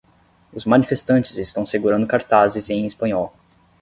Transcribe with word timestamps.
Os 0.51 0.65
manifestantes 0.65 1.37
estão 1.37 1.63
segurando 1.63 2.07
cartazes 2.07 2.71
em 2.71 2.87
espanhol. 2.87 3.31